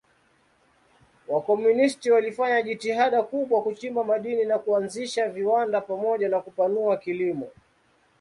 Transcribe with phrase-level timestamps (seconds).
[1.27, 7.47] Wakomunisti walifanya jitihada kubwa kuchimba madini na kuanzisha viwanda pamoja na kupanua kilimo.